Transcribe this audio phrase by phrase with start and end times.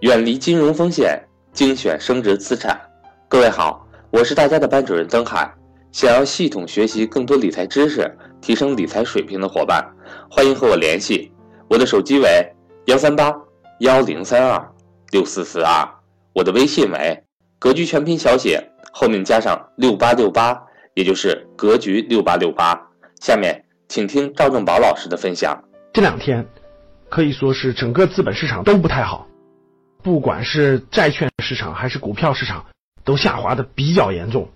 [0.00, 1.18] 远离金融风险，
[1.52, 2.78] 精选升值资产。
[3.28, 5.50] 各位好，我是大家的班主任曾海。
[5.92, 9.82] 想要系统学习更多理财知识，提升理财水平的伙伴，
[10.28, 11.32] 欢迎和我联系。
[11.68, 12.44] 我的手机为
[12.86, 13.32] 幺三八
[13.78, 14.72] 幺零三二
[15.12, 15.88] 六四四二，
[16.34, 17.22] 我的微信为
[17.58, 20.60] 格局全拼小写后面加上六八六八，
[20.94, 22.78] 也就是格局六八六八。
[23.20, 25.56] 下面请听赵正宝老师的分享。
[25.92, 26.44] 这两天
[27.08, 29.26] 可以说是整个资本市场都不太好，
[30.04, 32.66] 不管是债券市场还是股票市场，
[33.04, 34.52] 都下滑的比较严重。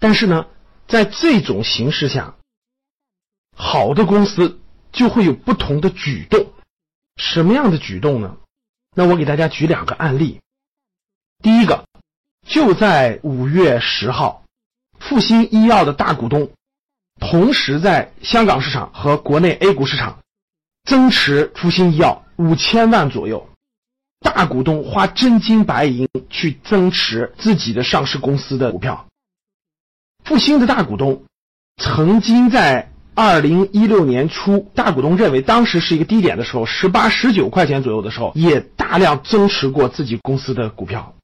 [0.00, 0.48] 但是呢，
[0.88, 2.34] 在这种形势下，
[3.56, 6.52] 好的公司就会有不同的举动。
[7.14, 8.38] 什么样的举动呢？
[8.96, 10.40] 那我给大家举两个案例。
[11.44, 11.84] 第一个，
[12.44, 14.42] 就在五月十号，
[14.98, 16.50] 复星医药的大股东
[17.20, 20.18] 同时在香港市场和国内 A 股市场。
[20.84, 23.49] 增持复星医药五千万左右，
[24.20, 29.06] 大股东花真金白银去增持自己的上市公司的股票。
[30.24, 31.24] 复星的大股东
[31.76, 41.14] 曾经在二零一六年初，大股东认为当时是一个低点的时候，十八、十九块钱左右的时候，也大量增持过自己公司的股票。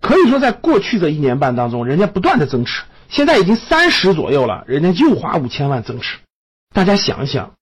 [0.00, 6.18] 可以说，在过去的一年半当中，人家不断的增持，现在已经三十左右了，人家又花五千万增持。
[6.74, 7.52] 大家想一想。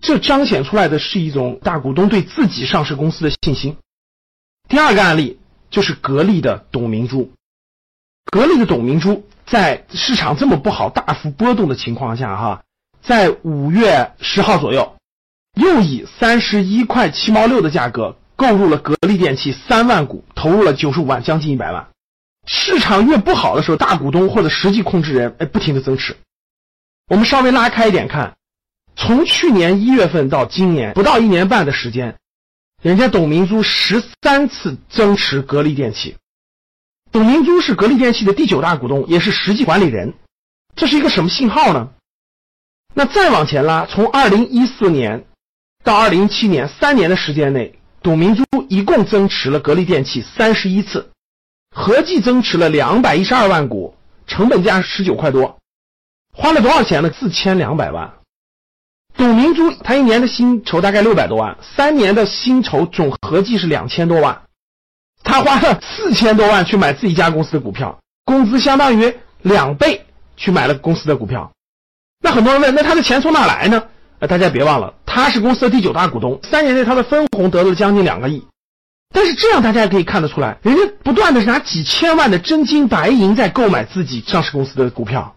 [0.00, 3.76] 这彰显出来的是一种大股东对自己上市公司的信心。
[4.68, 7.32] 第二个案例就是格力的董明珠，
[8.30, 12.62] 格力的董明珠在市场这么不好、大幅波动的情况下，哈，
[13.02, 14.96] 在五月十号左右，
[15.54, 21.88] 又以三十一块七毛六的价格购入了格力电器三万股，投入了九十五万，将近一百万。
[22.46, 26.14] 市场越不好的时候，大股东或者实际控制人哎，不停的增持。
[27.08, 28.36] 我们稍微拉开一点看。
[28.96, 32.16] 从去年一月份到今年不到一年半的时间，
[32.80, 36.16] 人家董明珠十三次增持格力电器。
[37.10, 40.14] 董明珠是格力电器的第九大股东，也是实际管理人。
[40.76, 41.88] 这是一个什么信号呢？
[42.94, 45.24] 那再往前拉，从二零一四年
[45.82, 51.10] 到二零一七年三年的时间内，董明珠一共增持了格力电器三十一次，
[51.74, 53.96] 合计增持了两百一十二万股，
[54.28, 55.58] 成本价十九块多，
[56.32, 57.10] 花了多少钱呢？
[57.12, 58.17] 四千两百万。
[59.18, 64.42] 董明珠他一年的薪酬大概六百多万，三年的薪酬总合计是两千多万，
[65.24, 69.12] 他花了四千多万去买自己家公司的股票，工资相当于
[69.42, 70.06] 两倍
[70.36, 71.50] 去买了公司的股票。
[72.22, 73.82] 那很多人问，那他的钱从哪来呢？
[74.20, 78.46] 呃，大家别忘了，他是公司的第九大股东，三年内他的分红得了将近两个亿。
[79.12, 85.34] 但是这样大家也可以看得出来，人家不断的是拿几千万的真金白银在购买自己上市公司的股票。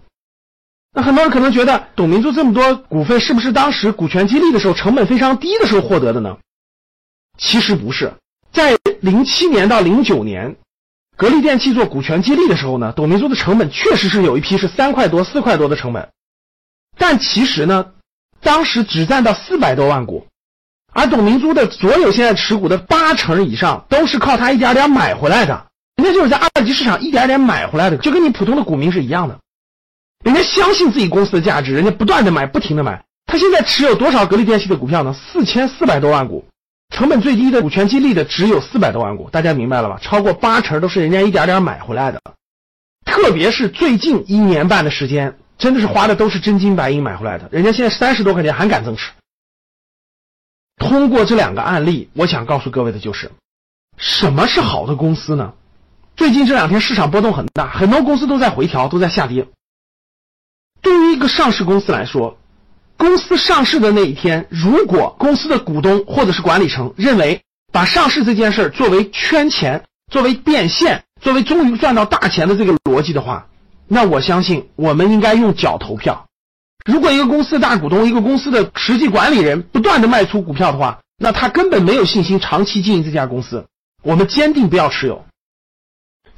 [0.93, 6.37] 那很多人可能觉得，董明珠这么多股份是不是当时股权激励的时候成本非常低的时候获得的呢？
[7.37, 8.13] 其实不是，
[8.51, 10.57] 在零七年到零九年，
[11.15, 16.09] 格力电器做股权激励的时候呢，董明珠的成本确实是有一批是三块多、四块多的成本，
[16.97, 17.93] 但其实呢，
[18.41, 20.27] 当时只占到四百多万股，
[20.91, 29.39] 而董明珠的所有现在持股的八成以上都是靠他一点点买回来的，人家就是在二级市场一点点买回来的，就跟你普通的股民是一样的。
[30.23, 33.03] 人家相信自己公司的价值，人家不断的买，不停的买。
[33.25, 35.13] 他现在持有多少格力电器的股票呢？
[35.13, 36.45] 四千四百多万股，
[36.89, 39.29] 成本最低的股权激励的只有四百多万股。
[39.29, 39.99] 大家明白了吧？
[40.01, 42.21] 超过八成都是人家一点点买回来的。
[43.05, 47.49] 特别是最近一年半的时间，真的是花的都是真金白银买回来的。
[47.51, 49.11] 人家现在三十多块钱还敢增持。
[50.77, 53.31] 通过这两个案例，我想告诉各位的就是，
[53.97, 55.53] 什么是好的公司呢？
[56.15, 59.47] 最近这两天市场波动很大，很多公司都在回调，都在下跌。
[60.81, 62.37] 对于一个上市公司来说，
[62.97, 73.47] 公司上市的那一天，如果公司的股东或者是管理层认为把上市这件事儿作为圈钱、作为变现、作为终于赚到大钱的这个逻辑的话，
[73.87, 76.25] 那我相信我们应该用脚投票。
[76.85, 83.65] 如果一个公司的大股东、一个公司的实际管理人不断的卖出股票的话，那他根本没有信心长期经营这家公司，
[84.03, 85.23] 我们坚定不要持有。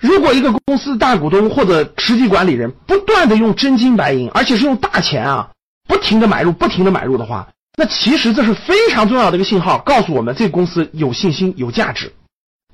[0.03, 5.51] 如果一个公司大股东或者实际管理人不断的用真金白银，而且是用大钱啊，
[5.87, 7.47] 不停的买入，不停的买入的话，
[7.77, 12.11] 那其实这是非常重要的一个信号，告诉我们这公司有信心、有价值。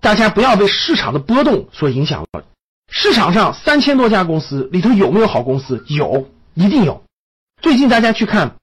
[0.02, 2.44] 大家不要被市场的波动所影响了。
[2.92, 5.86] 市场上三千多家公司里头有没有好公司？
[5.88, 7.04] 有，一定有。
[7.62, 8.56] 最近大家去看，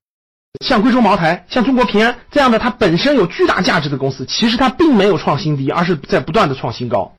[0.65, 7.13] 像贵州茅台、像中国平安这样的，它本身有巨大价值的公司，其实它并没有创新低，而是在不断的创新高。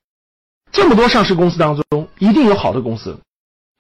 [0.72, 3.20] 这么多上市公司当中，一定有好的公司。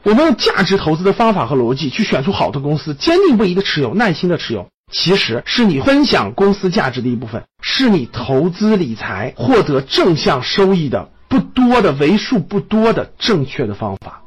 [0.03, 4.69] 我们用价值投资的方法和逻辑去选出好的公司，坚定不移的持有，耐心的持有。
[4.91, 14.23] 其实是你分享公司价值的一部分，是你投资理财获得正向收益的不多的为数不多的正确的方法。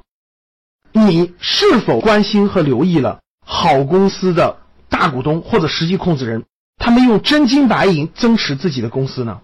[0.92, 4.58] 你是否关心和留意了好公司的
[4.90, 6.44] 大股东或者实际控制人，
[6.76, 9.40] 他们用真金白银增持自己的公司呢？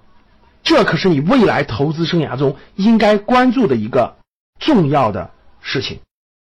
[0.66, 4.16] 这可是你未来投资生涯中应该关注的一个
[4.58, 5.30] 重要的
[5.62, 6.00] 事情。